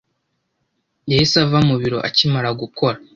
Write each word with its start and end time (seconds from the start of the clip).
Yahise 1.09 1.35
ava 1.45 1.59
mu 1.69 1.75
biro 1.81 1.97
akimara 2.07 2.49
gukora. 2.61 2.97